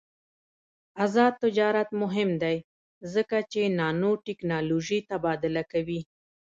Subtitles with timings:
[1.03, 2.57] آزاد تجارت مهم دی
[3.13, 6.01] ځکه چې نانوټیکنالوژي تبادله کوي.